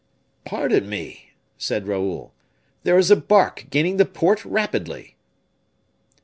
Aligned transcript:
"Pardon 0.45 0.89
me," 0.89 1.29
said 1.59 1.85
Raoul, 1.87 2.33
"there 2.81 2.97
is 2.97 3.11
a 3.11 3.15
bark 3.15 3.67
gaining 3.69 3.97
the 3.97 4.05
port 4.05 4.43
rapidly." 4.43 5.15